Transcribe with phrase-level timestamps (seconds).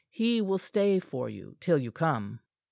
[0.09, 2.39] He will stay for you till you come."